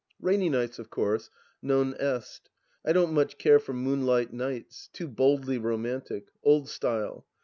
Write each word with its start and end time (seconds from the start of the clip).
Rainy 0.19 0.49
nights, 0.49 0.79
of 0.79 0.89
course 0.89 1.29
non 1.61 1.93
est. 1.99 2.49
I 2.83 2.91
don't 2.91 3.13
much 3.13 3.37
care 3.37 3.59
for 3.59 3.73
moonlight 3.73 4.33
nights— 4.33 4.87
too 4.93 5.07
boldly 5.07 5.59
romantic. 5.59 6.31
Old 6.41 6.67
style. 6.69 7.27